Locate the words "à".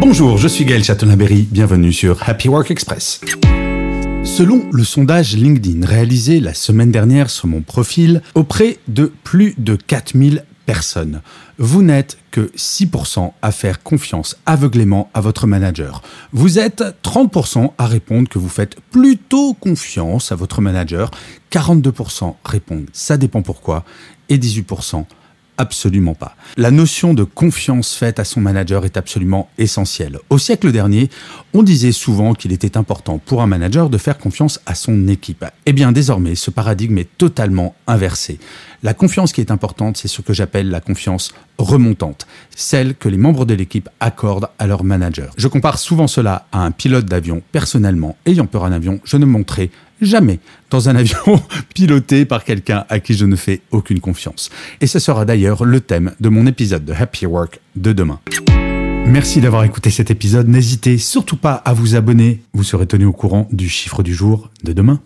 13.42-13.52, 15.12-15.20, 17.76-17.86, 20.32-20.34, 28.18-28.24, 34.64-34.74, 44.58-44.66, 46.52-46.64, 52.88-53.00, 61.54-61.72